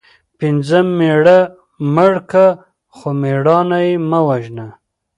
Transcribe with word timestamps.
پنځم:مېړه 0.39 1.39
مړ 1.95 2.13
که 2.31 2.45
خو 2.95 3.09
مړانه 3.21 3.79
یې 3.87 3.93
مه 4.09 4.19
وژنه 4.27 4.67